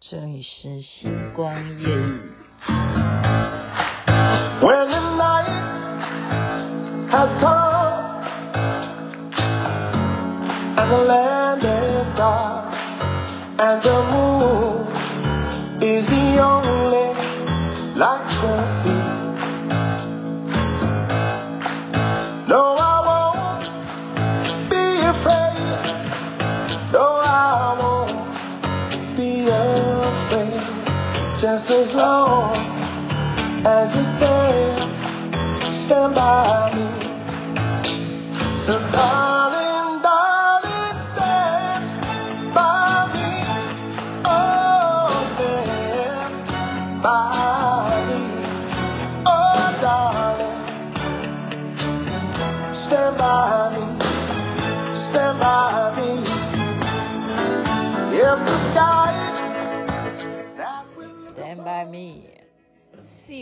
[0.00, 2.32] 这里是星光夜语。
[4.60, 5.48] When the night
[7.08, 7.92] has come
[10.76, 12.74] and the land is dark
[13.58, 14.35] and the moon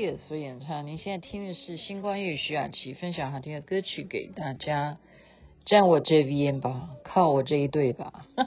[0.05, 4.97] Sia 所演唱，您现在听的是星光夜语徐雅琪分享好听的歌曲给大家。
[5.65, 8.13] 站我这边吧，靠我这一队吧。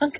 [0.00, 0.18] OK，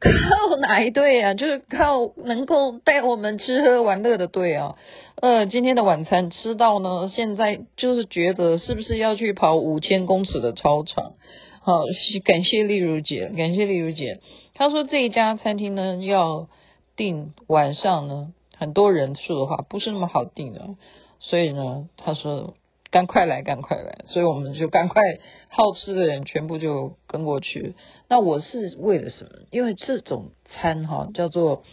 [0.00, 1.34] 靠哪一队啊？
[1.34, 4.74] 就是靠能够带我们吃喝玩乐的队啊。
[5.22, 11.12] 呃，今天的晚餐吃到呢，现在就是觉得是不是要去跑五千公尺的操场？
[11.60, 11.84] 好，
[12.24, 14.18] 感谢丽如姐，感谢丽如姐。
[14.54, 16.48] 她说这一家餐厅呢，要
[16.96, 18.32] 订晚上呢。
[18.58, 20.76] 很多人数的话不是那么好定的，
[21.20, 22.54] 所以呢，他说
[22.90, 25.02] 赶快来，赶快来，所以我们就赶快
[25.48, 27.74] 好吃的人全部就跟过去。
[28.08, 29.30] 那我是为了什么？
[29.50, 31.64] 因为这种餐哈叫做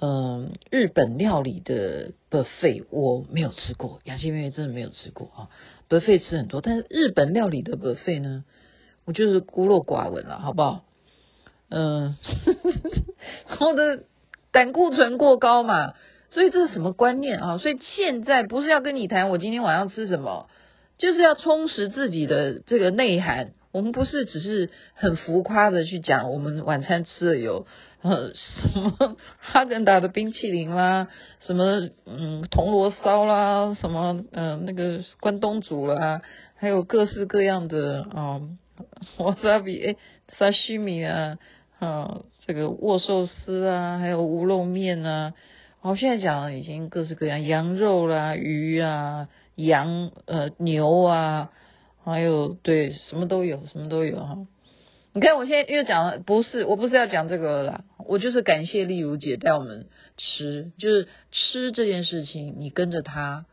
[0.00, 5.48] 嗯日本料理的 buffet，我没有吃过，雅琪妹妹真的没有吃过啊。
[5.88, 8.44] buffet 吃很多，但是日本料理的 buffet 呢，
[9.06, 10.84] 我就是孤陋寡闻了，好不好？
[11.70, 12.14] 嗯，
[13.60, 14.04] 我的
[14.52, 15.94] 胆固醇过高嘛。
[16.30, 17.58] 所以这是什么观念啊？
[17.58, 20.48] 所以现在不是要跟你谈我今天晚上吃什么，
[20.98, 23.52] 就是要充实自己的这个内涵。
[23.70, 27.66] 我们不是只是很浮夸的去讲，我们晚餐吃的有
[28.00, 31.08] 呃什么哈根达的冰淇淋啦，
[31.40, 36.22] 什么嗯铜锣烧啦，什么嗯、那个关东煮啦，
[36.56, 38.40] 还有各式各样的啊
[39.18, 39.96] 瓦萨比诶
[40.38, 41.36] 沙西米啊
[41.78, 45.34] 啊这个握寿司啊，还有乌龙面啊。
[45.80, 51.52] 好，现在讲已经各式各样，羊肉啦、鱼啊、羊呃牛啊，
[52.02, 54.44] 还有对什么都有，什么都有哈。
[55.12, 59.86] 你看我现在又讲了，不是，我不是要讲这个啦，我就是感谢丽如姐带我们
[60.16, 63.46] 吃，就是吃这件事情，你跟着她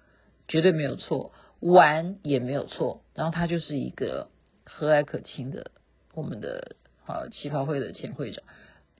[0.47, 4.29] 绝对没有错，玩也没有错，然后她就是一个
[4.63, 5.69] 和蔼可亲的
[6.15, 8.43] 我们的好旗袍会的前会长，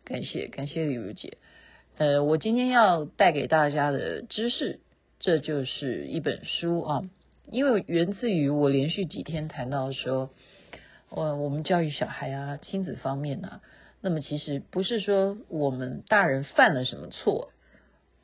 [0.04, 1.40] 感谢感谢丽如姐。
[1.98, 4.82] 呃，我今天要带给大家的知识，
[5.22, 7.04] 这就是一本书啊，
[7.50, 10.30] 因为源自于我连续几天谈到说，
[11.10, 13.62] 呃，我们教育小孩啊，亲子方面呢、啊，
[14.02, 17.52] 那么其实不是说我们大人犯了什么错，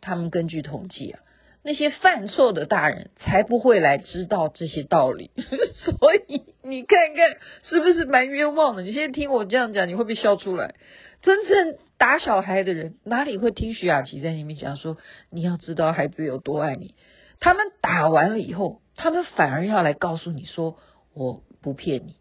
[0.01, 1.21] 他们根据统计啊，
[1.63, 5.31] 那些犯错的大人才不会来知道这些道理，
[5.85, 8.81] 所以你看看是不是蛮冤枉的？
[8.81, 10.75] 你现在听我这样讲，你会不会笑出来？
[11.21, 14.97] 真正打小孩的人哪里会听徐雅琪在里面讲说，
[15.29, 16.95] 你要知道孩子有多爱你？
[17.39, 20.79] 他们打完了以后，他们反而要来告诉你说，
[21.13, 22.15] 我不骗你，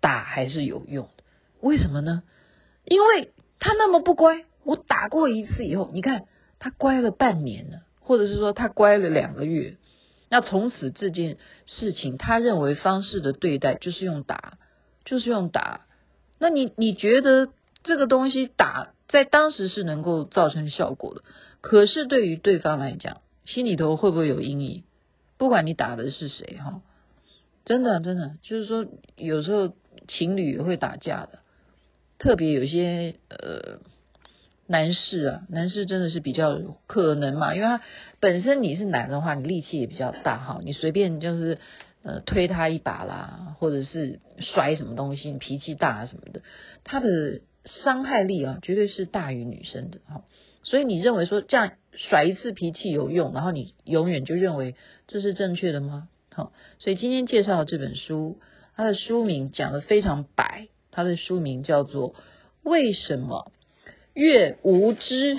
[0.00, 1.24] 打还是有用的。
[1.60, 2.22] 为什么呢？
[2.86, 6.24] 因为他那么不乖，我打过一次以后，你看
[6.58, 9.76] 他乖了半年了，或者是说他乖了两个月，
[10.30, 11.36] 那从此这件
[11.66, 14.56] 事情，他认为方式的对待就是用打，
[15.04, 15.82] 就是用打。
[16.38, 17.50] 那你你觉得？
[17.86, 21.22] 这个东西打在当时是能够造成效果的，
[21.60, 24.82] 可是对于对方来讲，心里头会不会有阴影？
[25.38, 26.82] 不管你打的是谁哈，
[27.64, 29.72] 真的真的就是说，有时候
[30.08, 31.38] 情侣也会打架的，
[32.18, 33.78] 特别有些呃
[34.66, 36.58] 男士啊，男士真的是比较
[36.88, 37.80] 可能嘛，因为他
[38.18, 41.58] 本身你是男的话，你力气也比较大哈，你随便就是
[42.02, 46.42] 呃推他一把啦，或者是摔什么东西，你脾气大什么的，
[46.82, 47.40] 他的。
[47.66, 50.24] 伤害力啊，绝对是大于女生的哈，
[50.62, 54.76] 所以你认为说这样甩一次脾气有用，然后你永远就认为
[55.08, 56.08] 这是正确的吗？
[56.32, 58.38] 好，所以今天介绍的这本书，
[58.76, 62.12] 它的书名讲的非常白，它的书名叫做
[62.62, 63.50] 《为什么
[64.14, 65.36] 越无知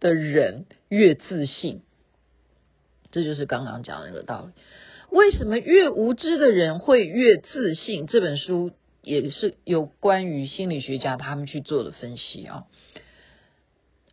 [0.00, 1.76] 的人越自信》，
[3.12, 4.52] 这就是刚刚讲的那个道理。
[5.10, 8.06] 为什么越无知的人会越自信？
[8.06, 8.72] 这本书。.，
[9.06, 12.64] 也是有关于心理学家他们去做的分析啊。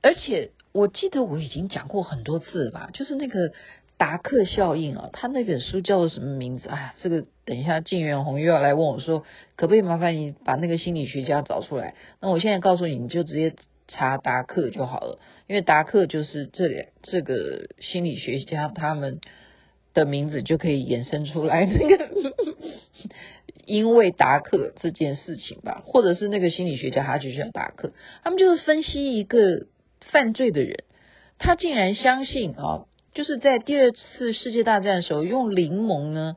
[0.03, 3.53] 而且我记得我已经讲过很多次了吧，就是那个
[3.97, 6.69] 达克效应啊，他那本书叫做什么名字？
[6.69, 9.23] 哎呀，这个等一下晋元红又要来问我说，
[9.55, 11.95] 可不可以麻烦你把那个心理学家找出来？
[12.21, 13.55] 那我现在告诉你，你就直接
[13.87, 19.21] 查达克就好了，因为达克就是这里这个心理学家他们
[19.95, 22.09] 的名字就可以衍生出来那个。
[23.65, 27.93] 因为达克这件事情吧，或者是那个心理学家，他就叫达克，
[28.23, 29.67] 他们就是分析一个
[30.11, 30.83] 犯罪的人，
[31.37, 36.35] 他竟然相信啊，就是在第二次世界大战的时候用柠檬呢，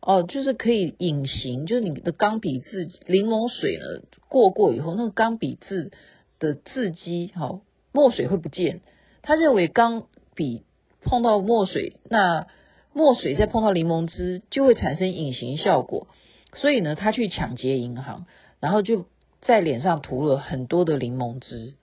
[0.00, 3.84] 哦，就是可以隐形，就是你的钢笔字柠檬水呢
[4.28, 5.92] 过过以后，那个钢笔字
[6.38, 7.60] 的字迹，哈，
[7.92, 8.80] 墨水会不见。
[9.22, 10.64] 他认为钢笔
[11.02, 12.46] 碰到墨水，那
[12.92, 16.06] 墨水再碰到柠檬汁就会产生隐形效果。
[16.54, 18.26] 所以呢，他去抢劫银行，
[18.60, 19.06] 然后就
[19.42, 21.74] 在脸上涂了很多的柠檬汁。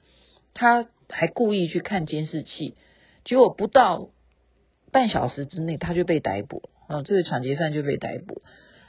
[0.53, 2.75] 他还故意去看监视器，
[3.25, 4.09] 结果不到
[4.91, 6.97] 半小时之内，他就被逮捕了。
[6.97, 8.41] 啊，这个抢劫犯就被逮捕。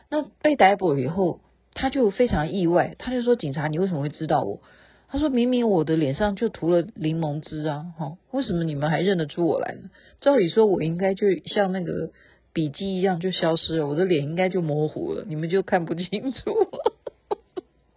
[0.09, 1.41] 那被逮捕以后，
[1.75, 4.61] 他就非常意外，他就说：“警察，你为什么会知道我？”
[5.09, 9.91] 他说：“明明我的脸上就涂了柠檬汁啊，哈，为什么你们还认得出我来呢？
[10.21, 12.13] 照理说，我应该就像那个。”
[12.53, 16.93] 笔记一样就消失了，我的脸应该就模糊了，你们就看不清楚了。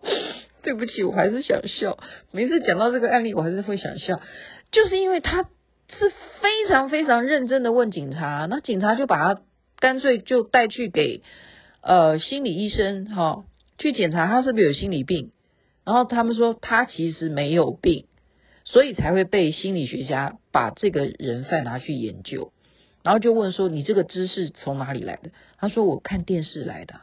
[0.64, 1.98] 对不起，我还是想笑。
[2.32, 4.20] 每次讲到这个案例，我还是会想笑，
[4.72, 6.10] 就是因为他是
[6.42, 9.42] 非常非常认真的问警察，那警察就把他
[9.78, 11.22] 干脆就带去给
[11.82, 13.46] 呃心理医生哈、哦，
[13.78, 15.32] 去检查他是不是有心理病，
[15.84, 18.08] 然后他们说他其实没有病，
[18.64, 22.52] 所以才会被心理学家把这个人犯拿去研究。
[23.06, 25.30] 然后就问说：“你这个知识从哪里来的？”
[25.60, 26.96] 他说：“我看电视来的，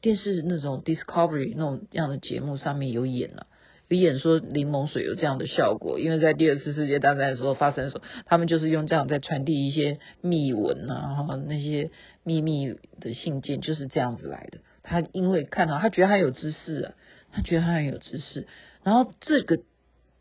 [0.00, 3.46] 电视那种 Discovery 那种样的节目上面有演了，
[3.88, 11.90] 有演说柠檬水有这样的效果，因为在第二次世界大战的时候发生的时候，他们就是用这样在传递一些密文啊，那些
[12.24, 14.60] 秘密的信件就是这样子来的。
[14.82, 16.94] 他因为看到他觉得他有知识啊，
[17.32, 18.46] 他觉得他很有知识，
[18.82, 19.60] 然后这个。”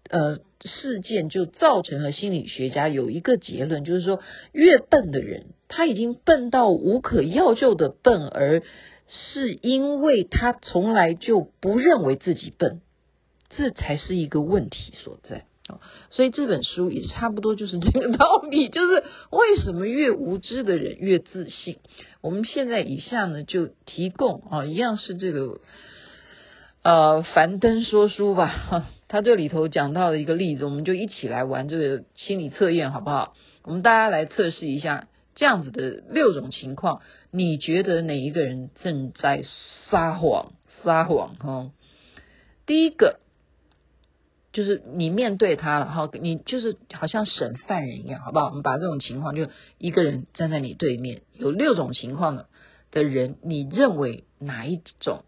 [0.10, 4.20] 呃，事件就造成了心理学家有一个结论，就是说，
[4.52, 8.64] 越笨的人，他已经笨到无可药救的笨，而
[9.08, 12.82] 是因为他从来就不认为自己笨，
[13.50, 15.46] 这才是一个问题所在。
[16.10, 21.78] 所以这本书也差不多就是这个道理， 就是为什么越无知的人越自信。
[22.22, 25.60] 我们现在以下呢，就提供啊，一样是这个
[26.82, 28.88] 呃，樊登说书吧，哈。
[29.10, 33.34] 他这里头讲到的一个例子，我们就一起来玩这个心理测验，好不好？
[33.64, 37.02] 我们大家来测试一下这样子的六种情况，
[37.32, 39.44] 你觉得哪一个人正在
[39.90, 40.54] 撒谎？
[40.84, 41.72] 撒谎哈？
[42.68, 43.20] 第一个
[44.54, 48.50] 就是你面对他了哈，你就是好像审犯人一样，好不好？
[48.50, 49.48] 我们把这种情况，就
[49.80, 52.46] 一个人站在你对面，有六种情况的
[52.92, 55.24] 的人，你认为哪一种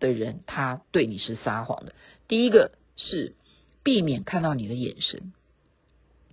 [0.00, 1.92] 的人他对你是撒谎的？
[2.26, 2.72] 第一个。
[3.00, 3.34] 是
[3.82, 5.32] 避免看到你的眼神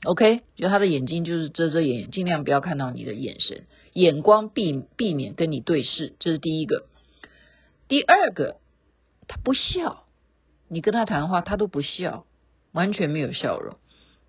[0.04, 0.42] ，OK？
[0.58, 6.88] 就他的眼睛就是遮遮掩掩，尽量不要看到你的眼神，眼光避避免跟你对视，这是第一个。
[7.88, 8.58] 第二个，
[9.28, 10.04] 他不笑，
[10.68, 12.26] 你跟他谈话他都不笑，
[12.74, 13.78] 完全没有笑容。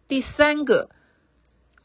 [0.07, 0.91] 第三个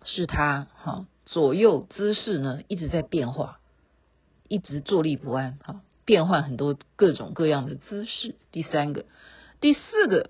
[0.03, 3.59] 是他哈左右姿势呢一直在变化，
[4.47, 8.35] 一直坐立不安哈，变换很多各种各样的姿势。
[8.51, 9.05] 第三个，
[9.59, 10.29] 第四个。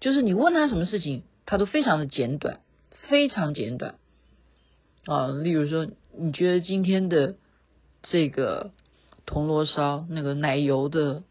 [0.00, 2.60] 就是你问他什么事情，他都非常的简短，
[3.08, 3.96] 非常简短
[5.04, 5.28] 啊。
[5.28, 7.36] 例如说，你觉得今天的
[8.02, 8.70] 这个
[9.26, 11.22] 铜锣烧，那个奶油的，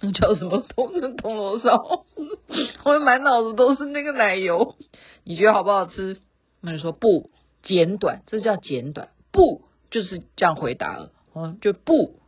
[0.00, 2.04] 那叫什么铜铜锣烧？
[2.84, 4.74] 我满脑子都是那个奶油，
[5.22, 6.20] 你觉得好不好吃？
[6.60, 7.30] 那你说不，
[7.62, 12.18] 简短，这叫简短，不就是这样回答了，啊，就不，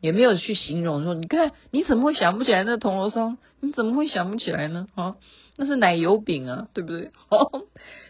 [0.00, 3.36] 也没有去形容说，你看你怎么会想不起来那铜锣烧？
[3.58, 4.86] 你怎么会想不起来呢？
[4.94, 5.16] 啊？
[5.62, 7.10] 那是奶油饼啊，对不对？
[7.28, 7.66] 哦，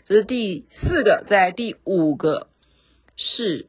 [0.06, 2.46] 这是第四个，在第五个
[3.16, 3.66] 是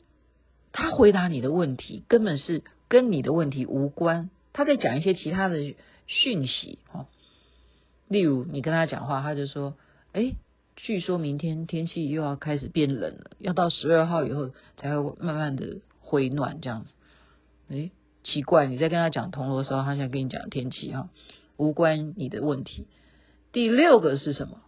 [0.71, 5.73] 他回答你的问题，根本是跟你的问题无关，他在讲一些其他的
[6.05, 7.07] 讯息哦。
[8.07, 9.73] 例如你跟他讲话，他就说
[10.13, 10.35] ：“哎，
[10.75, 16.91] 据说明天天气又要开始变冷了，要到十二号以后才会慢慢的回暖这样子。”
[17.73, 17.89] 哎，
[18.23, 21.09] 奇怪，你在跟他讲铜锣的时候，他想跟你讲天气哈，
[21.57, 22.85] 无关你的问题。
[23.51, 24.61] 第六个是什么？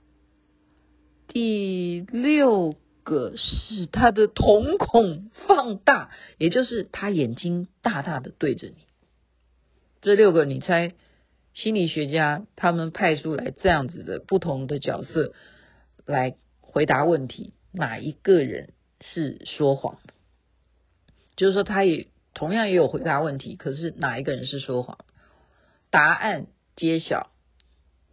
[1.28, 8.76] 第六个是他的瞳孔放大，也就是他眼睛大大的对着你。
[10.02, 10.94] 这六个，你猜
[11.54, 15.34] 心理学家他们派出来这样子的不同的角色
[16.06, 19.98] 来回答问题，哪一个人是说谎？
[21.36, 24.98] 就是说，他也同样也有回答问题，可是哪一个人是说谎？
[25.90, 27.32] 答案揭晓，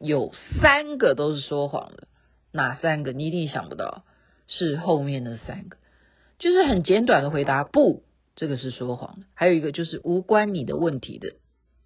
[0.00, 2.08] 有三个都是说谎的，
[2.50, 3.12] 哪三个？
[3.12, 4.04] 你一定想不到，
[4.48, 5.76] 是后面的三个，
[6.38, 8.02] 就是很简短的回答，不，
[8.34, 9.26] 这个是说谎的。
[9.34, 11.34] 还有一个就是无关你的问题的，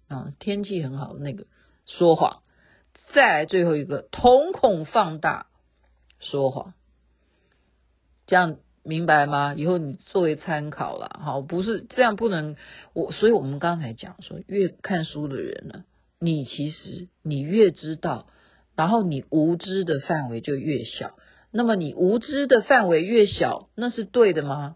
[0.07, 1.45] 啊，天气很好那个
[1.85, 2.41] 说谎。
[3.13, 5.47] 再来最后一个，瞳孔放大
[6.19, 6.73] 说谎，
[8.25, 8.57] 这样。
[8.87, 9.55] 明白吗？
[9.57, 12.55] 以后你作为参考了，好，不是这样，不能
[12.93, 15.85] 我，所以我们刚才讲说，越看书的人呢，
[16.19, 18.27] 你其实你越知道，
[18.75, 21.17] 然后你无知的范围就越小。
[21.51, 24.75] 那么你无知的范围越小，那是对的吗？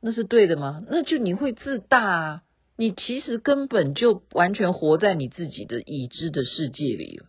[0.00, 0.84] 那是对的吗？
[0.88, 2.42] 那就你会自大啊！
[2.76, 7.22] 你其实根本就完全活在你自己的已知的世界里，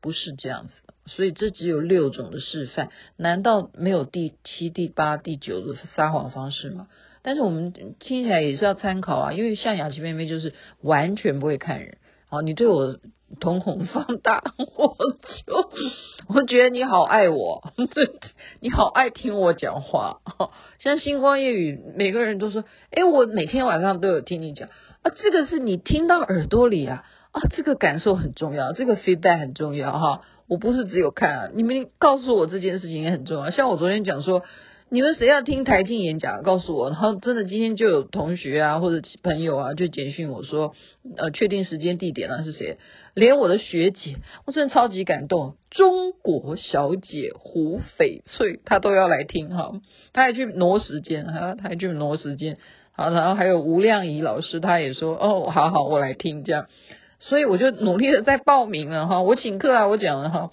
[0.00, 0.94] 不是这样子的。
[1.06, 6.88] 所以这只有六种的示范，难道没有第七、第八、第九的撒谎方式吗？
[7.22, 11.98] 但是我们听起来也是要参考啊，因为像雅琪妹妹就是完全不会看人。
[12.28, 12.96] 好，你对我
[13.38, 14.42] 瞳孔放大，
[14.76, 14.96] 我
[15.46, 15.70] 就
[16.28, 17.62] 我觉得你好爱我，
[18.58, 20.18] 你好爱听我讲话。
[20.80, 24.68] 像星光夜雨，每个人都说，哎，我每天晚上都有听你讲
[25.02, 30.22] 啊，这个是你听到耳朵里啊，啊，这个感受很重要，这个 feedback 很重要哈。
[30.48, 33.50] 我不是只有看，你们告诉我这件事情也很重要。
[33.50, 34.42] 像我昨天讲说，
[34.88, 36.90] 你们谁要听台庆演讲，告诉我。
[36.90, 40.74] 然后真的今天就有同学啊或者朋友啊就简讯我说，
[41.16, 42.78] 呃，确定时间地点啊是谁？
[43.12, 44.14] 连我的学姐，
[44.46, 45.56] 我真的超级感动。
[45.70, 49.72] 中国小姐胡翡翠，她都要来听哈，
[50.12, 52.58] 她还去挪时间，哈，她还去挪时间。
[52.92, 56.68] 好，然后还有吴亮仪老师，她也说，哦，好好，我来听这样。
[57.18, 60.50] 所以我就努力的在报名了哈，我请客啊，我讲了哈，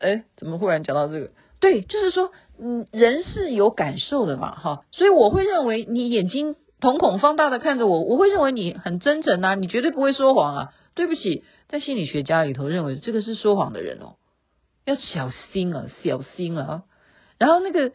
[0.00, 1.30] 哎，怎么忽然讲到这个？
[1.60, 10.72] 对，就是说，嗯，人是有感受的嘛哈，所以我会认为你眼睛瞳孔放大的看着我，我会认为你很真诚呐，你绝对不会说谎啊。
[10.94, 14.16] 对不起，在心理学家里头认为这个是说谎的人哦，
[14.84, 16.84] 要小心啊，小心啊。
[17.38, 17.92] 然后那个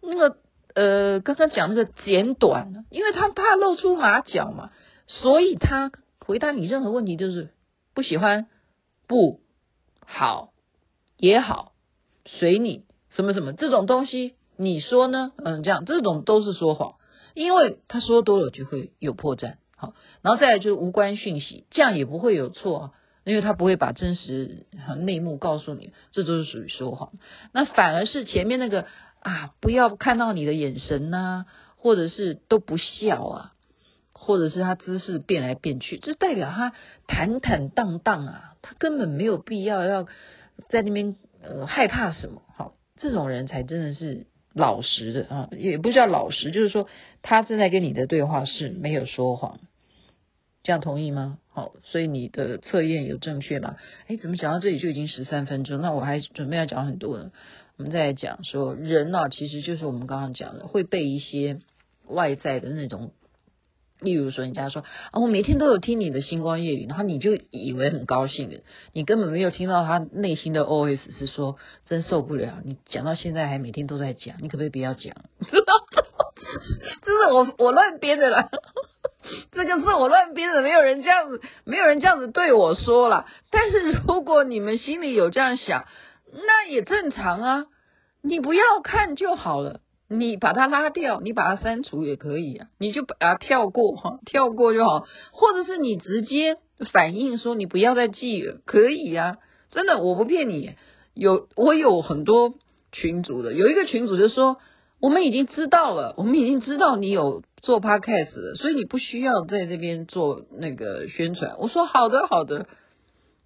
[0.00, 0.36] 那个
[0.74, 4.70] 呃，刚刚讲那个简短，因为他怕露出马脚嘛，
[5.06, 5.90] 所以他。
[6.24, 7.50] 回答你任何问题就是
[7.94, 8.46] 不喜欢，
[9.08, 9.40] 不
[10.06, 10.52] 好
[11.16, 11.72] 也好，
[12.24, 15.32] 随你什么什么这种东西，你说呢？
[15.36, 16.96] 嗯，这样这种都是说谎，
[17.34, 19.54] 因为他说多了就会有破绽。
[19.76, 22.92] 好，然后再来就是无关讯息，这样也不会有错，
[23.24, 27.12] 因为他不会把真实和内幕告诉你，这都是属于说谎。
[27.52, 28.86] 那反而是前面那个
[29.20, 33.52] 啊，不要看到你的眼神呐、或者是都不笑啊。
[34.24, 36.72] 或者是他姿势变来变去，这代表他
[37.08, 40.06] 坦坦荡荡啊，他根本没有必要要
[40.68, 42.40] 在那边呃害怕什么。
[42.56, 46.86] 好，这种人才真的是老实的啊，也不叫老实，就是说
[47.20, 49.58] 他正在跟你的对话是没有说谎，
[50.62, 51.38] 这样同意吗？
[51.50, 53.74] 好，所以你的测验有正确吗？
[54.06, 55.80] 哎，怎么讲到这里就已经十三分钟？
[55.80, 57.32] 那我还准备要讲很多呢。
[57.76, 61.58] 我们再来讲说人呢、啊，其实就是我们刚刚讲的会被一些
[62.06, 63.10] 外在的那种。
[64.02, 71.56] 例如说，人家说啊，我每天都有听你的星光夜语，然后你就以为很高兴的，你根本没有听到他内心的 OS 是说，
[71.86, 75.14] 真受不了，你讲到现在还每天都在讲，你可不可以不要讲？
[75.14, 76.32] 哈 哈
[77.02, 78.50] 这是我我乱编的啦，
[79.52, 83.26] 这个是我乱编的，没有人这样子，没有人这样子对我说了。
[83.50, 85.86] 但是如果你们心里有这样想，
[86.32, 87.66] 那也正常啊，
[88.22, 89.80] 你不要看就好了。
[90.18, 96.58] 你把它拉掉，你把它删除也可以啊，你就把它跳过哈，跳过就好，或者是你直接
[96.92, 99.38] 反映说你不要再记了，可以呀，
[99.70, 100.74] 真的我不骗你，
[101.14, 102.54] 有我有很多
[102.92, 104.58] 群主的，有一个群主就说
[105.00, 111.56] 我们已经知道了，我们已经知道你有做 podcast 了，所以你不需要在这边做那个宣传。
[111.58, 112.66] 我说好的好的，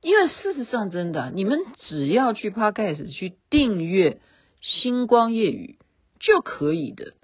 [0.02, 4.20] 因为事实上真的，你们只要去 podcast 去订阅
[4.60, 5.78] 星光夜雨。
[6.18, 7.14] 就可以的，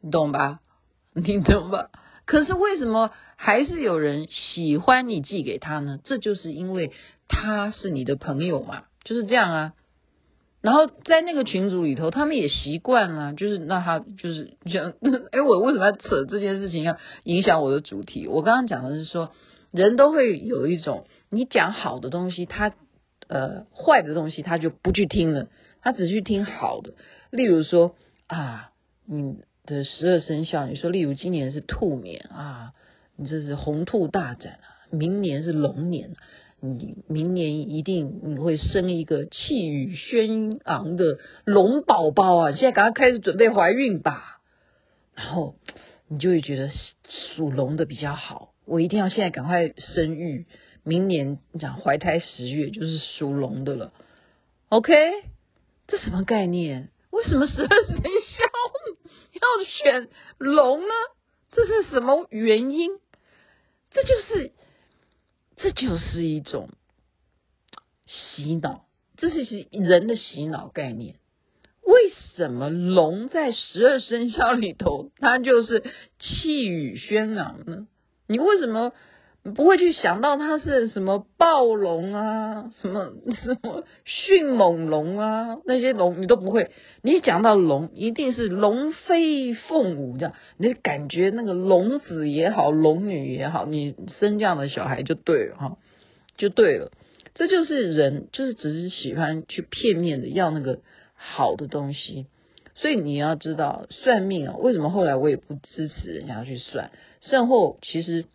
[0.00, 0.60] 你懂吧？
[1.14, 1.90] 你懂吧？
[2.24, 5.98] 可是为什么还是有人喜欢你寄给他呢？
[6.04, 6.92] 这就是因为
[7.26, 9.72] 他是你的朋友嘛，就是这样啊。
[10.60, 14.92] 然后在那个群组里头，他们也习惯了，就是那他就是这样。
[15.32, 18.28] 哎，我为什么要扯这件事情要影响我的主题？
[18.28, 19.32] 我刚刚讲的是说，
[19.72, 22.72] 人都会有一种，你讲好的东西，他
[23.26, 25.48] 呃坏的东西他就不去听了，
[25.82, 26.94] 他只去听好的。
[27.30, 27.96] 例如说。
[28.30, 28.70] 啊，
[29.06, 32.74] 你的十二生肖，你说，例如今年是兔年啊，
[33.16, 36.14] 你这是鸿兔大展啊，明年是龙年，
[36.60, 42.52] 你明年一定你会生一个气宇轩昂的龙宝宝啊！
[42.52, 44.40] 现在赶快开始准备怀孕吧，
[45.16, 45.56] 然后
[46.06, 46.70] 你就会觉得
[47.34, 48.52] 属龙的比较好。
[48.64, 50.46] 我一定要现在赶快生育，
[50.84, 53.92] 明年你讲怀胎十月就是属龙的了。
[54.68, 54.94] OK，
[55.88, 56.90] 这什么概念？
[57.10, 58.02] 为什么十二生肖
[59.32, 60.94] 要选龙呢？
[61.50, 62.90] 这是什么原因？
[63.90, 64.52] 这就是，
[65.56, 66.70] 这就是一种
[68.06, 68.86] 洗脑，
[69.16, 71.16] 这是人的洗脑概念。
[71.82, 75.82] 为什么龙在十二生肖里头，它就是
[76.20, 77.88] 气宇轩昂呢？
[78.28, 78.92] 你为什么？
[79.42, 86.70] 不会去想到它是什么暴龙啊，什么 什么迅猛龙啊，那些龙你都不会。
[87.00, 95.76] 你讲到龙，一定是龙飞凤舞这样，你感觉那个龙子也好，龙女也好，你生这样的小孩就对了哈，
[96.36, 96.92] 就对了。
[97.32, 100.80] 这就是人，就是只是喜欢去片面的要那个
[101.14, 102.26] 好的东西。
[102.74, 106.90] 所以你要知道算命啊，为什么后来我也不支持人家去算？
[107.22, 108.26] 甚后其实。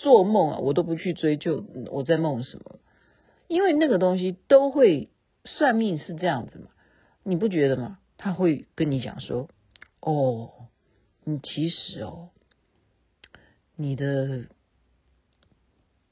[0.00, 2.78] 做梦啊，我都不去追究我在梦什么，
[3.48, 5.10] 因为那个东西都会
[5.44, 6.70] 算命是这样子嘛，
[7.22, 7.98] 你不觉得吗？
[8.16, 9.50] 他会跟你讲说，
[10.00, 10.68] 哦，
[11.22, 12.30] 你其实哦，
[13.76, 14.46] 你的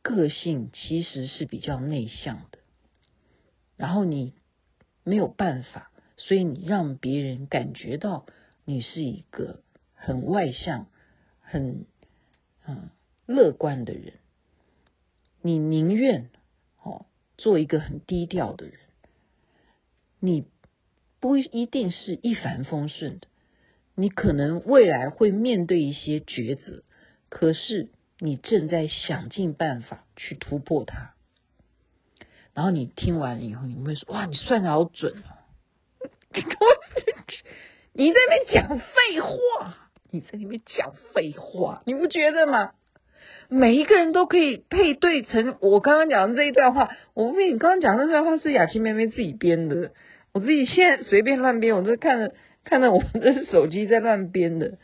[0.02, 2.58] 个性其实是比较内向的，
[3.78, 4.34] 然后你
[5.02, 8.26] 没有办法，所以你让别人感觉到
[8.66, 9.62] 你是一个
[9.94, 10.88] 很外向、
[11.40, 11.86] 很
[12.66, 12.90] 嗯。
[13.28, 14.14] 乐观的人，
[15.42, 16.30] 你宁愿
[16.82, 17.04] 哦
[17.36, 18.74] 做一个很低调的人，
[20.18, 20.46] 你
[21.20, 23.28] 不一定是一帆风顺的，
[23.94, 26.82] 你可能未来会面对一些抉择，
[27.28, 31.14] 可是你正在想尽办法去突破它。
[32.54, 35.44] 然后你听完以后，你会说：“哇，你算的好准啊！
[37.92, 42.72] ”你在那边讲废话，你在那边讲废话，你不觉得吗？
[43.50, 46.90] 每一个人都可以配对成我刚刚讲的这一段话。
[47.14, 49.92] 我问你，刚刚讲的这段话是雅琪妹妹自己编的，
[50.32, 52.34] 我自己现在随便乱编，我就看着
[52.64, 54.76] 看着我们的手机在乱编的。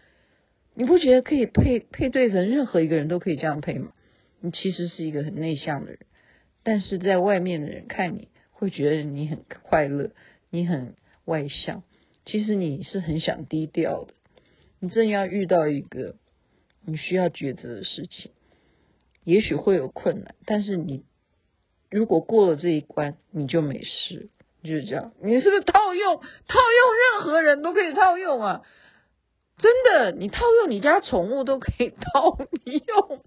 [0.75, 3.93] 你不觉得可以配配对成任何一个人都可以这样配吗？
[4.41, 5.99] 你其实是一个很内向的人，
[6.63, 10.11] 但是在外面的人看你会觉得你很快乐，
[10.51, 10.95] 你很
[11.27, 11.83] 外向，
[12.25, 14.15] 其实你是很想低调的。
[14.81, 16.17] 你正要遇到一个
[16.85, 18.33] 你需要抉择的事情。
[19.25, 21.05] 也许会有困难，但是你
[21.91, 24.29] 如果过了这一关，你就没事，
[24.63, 25.13] 就是这样。
[25.23, 28.63] 你是不是套用套用任何人都可以套用啊？
[29.57, 33.21] 真的，你套用你家宠物都可以套用。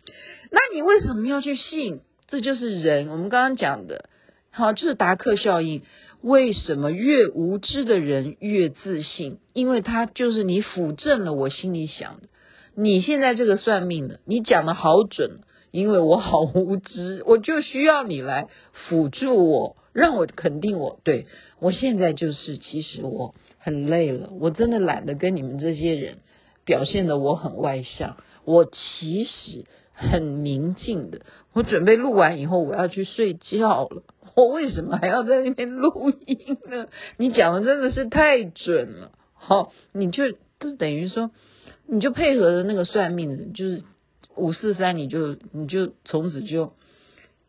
[0.51, 2.01] 那你为什么要去信？
[2.27, 4.09] 这就是人，我们刚刚讲的，
[4.51, 5.83] 好，就是达克效应。
[6.21, 9.39] 为什么越无知的人越自信？
[9.53, 12.27] 因为他就是你辅正了我心里想的。
[12.75, 15.39] 你现在这个算命的，你讲的好准。
[15.71, 20.99] 因为我好无知， 我就需要你来辅助我，让我肯定我。
[21.03, 21.27] 对，
[21.59, 26.17] 我现在就是，其实我很累了，我真的懒得跟你们这些人
[26.65, 28.17] 表现的我很外向。
[28.45, 31.21] 我其实很宁静的。
[31.53, 34.03] 我准备录完以后，我要去睡觉了。
[34.35, 36.87] 我为什么还要在那边录音呢？
[37.17, 39.11] 你讲的真的是太准了。
[39.33, 41.31] 好，你就就等于说，
[41.87, 43.83] 你就配合着那个算命的，就是。
[44.37, 46.73] 五四三，你就你就从此就，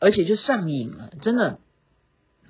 [0.01, 1.59] 而且就上瘾了，真的。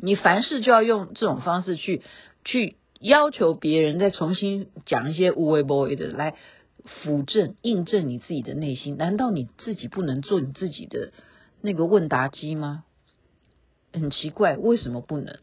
[0.00, 2.02] 你凡事就要用这种方式去
[2.44, 6.36] 去要求别人，再重新讲一些无为不为的来
[6.84, 8.96] 辅证、印证你自己的内心。
[8.96, 11.12] 难道你自己不能做你自己的
[11.60, 12.84] 那个问答机吗？
[13.92, 15.38] 很奇怪，为什么不能？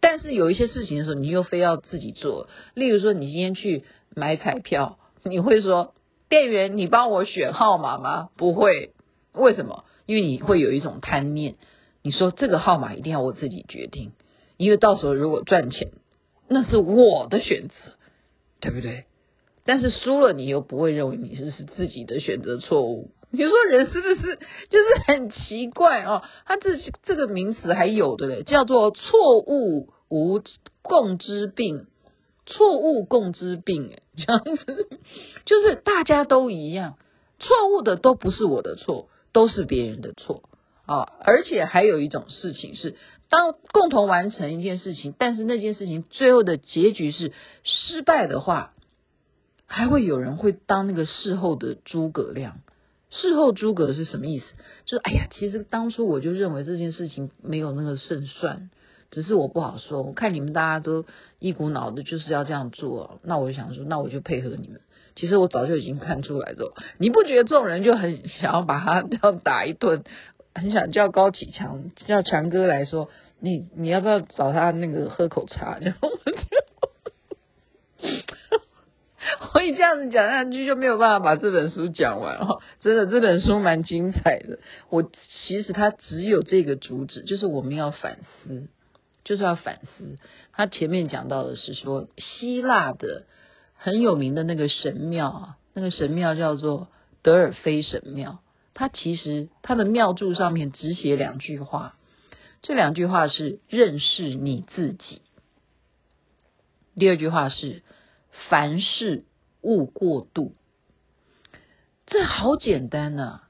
[0.00, 2.48] 但是有一些事情的时候，你又非要自己做。
[2.74, 5.94] 例如说，你今天去买彩票，你会说。
[6.28, 8.30] 店员，你帮我选号码吗？
[8.36, 8.92] 不会，
[9.32, 9.84] 为什么？
[10.06, 11.54] 因为你会有一种贪念，
[12.02, 14.12] 你说这个号码一定要我自己决定，
[14.56, 15.92] 因为到时候如果赚钱，
[16.48, 17.74] 那是我的选择，
[18.60, 19.04] 对不对？
[19.64, 23.10] 但是输了，你又不会认为你是是自己的选择错误。
[23.30, 26.22] 你说人是不是就是很奇怪哦？
[26.44, 30.40] 他这这个名词还有的嘞，叫做错误无
[30.82, 31.86] 共知病。
[32.46, 34.88] 错误共知病，哎，这样子
[35.46, 36.98] 就是大家都一样，
[37.38, 40.48] 错误的都不是我的错，都是别人的错
[40.86, 41.08] 啊！
[41.20, 42.96] 而且还有一种事情是，
[43.30, 48.74] 当共同完成一件事情，但是那件事情最后的结局是失败的话，
[49.66, 52.60] 还会有人会当那个事后的诸葛亮，
[53.10, 54.44] 事后诸葛是什么意思？
[54.84, 58.68] 就是哎呀，其实当初我就认为这件事情没有那个胜算，
[59.14, 60.02] 只是我不好说。
[60.02, 61.04] 我看你们大家都
[61.38, 64.80] 一股脑的就是要这样做，那我就想说，那我就配合你们。
[65.14, 70.02] 其实我早就已经看出来了，你不觉得这种人就很想要把他这样打一顿，
[70.52, 75.78] 很想叫高启强叫强哥来说，你你要不要找他那个喝口茶？
[75.80, 76.36] 然后我就。
[79.54, 84.58] 我一这样子讲下去就没有办法把这本书讲完哦，真的这本书蛮精彩的。
[84.90, 85.02] 我
[85.46, 88.68] 其实它只有这个主旨，就是我们要反思，
[89.24, 90.18] 就是要反思。
[90.52, 93.24] 他前面讲到的是说，希腊的
[93.74, 96.88] 很有名的那个神庙啊，那个神庙叫做
[97.22, 98.40] 德尔菲神庙。
[98.74, 101.96] 它其实它的庙柱上面只写两句话，
[102.62, 105.22] 这两句话是认识你自己，
[106.94, 107.82] 第二句话是。
[108.48, 109.22] 凡事
[109.60, 110.56] 勿过度，
[112.04, 113.43] 这好简单呐、啊。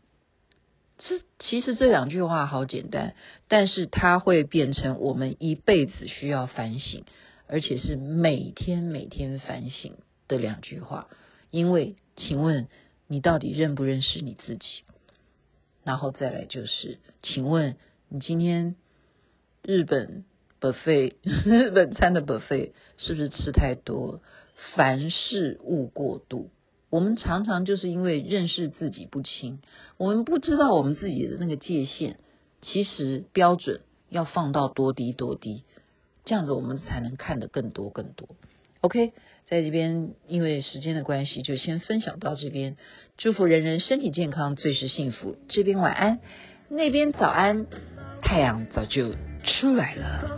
[1.46, 3.14] 其实这两句话好简单，
[3.48, 7.04] 但是它会变成我们一辈子需要反省，
[7.46, 11.08] 而且是每天每天反省的两句话。
[11.50, 12.68] 因为，请问
[13.06, 14.66] 你到底认不认识你自己？
[15.84, 17.76] 然后再来就是，请问
[18.08, 18.74] 你今天
[19.62, 20.24] 日本
[20.60, 24.22] buffet 日本餐的 buffet 是不是吃太多？
[24.74, 26.48] 凡事勿过度。
[26.94, 29.58] 我们常常就是因为认识自己不清，
[29.96, 32.18] 我们不知道我们自己的那个界限，
[32.62, 33.80] 其实标准
[34.10, 35.64] 要放到多低多低，
[36.24, 38.28] 这样子我们才能看得更多更多。
[38.80, 39.12] OK，
[39.48, 42.76] 在这边因为时间的关系，就先分享到这边。
[43.18, 45.34] 祝福人人身体健康，最是幸福。
[45.48, 46.20] 这边晚安，
[46.68, 47.66] 那边早安，
[48.22, 50.30] 太阳早就出来了。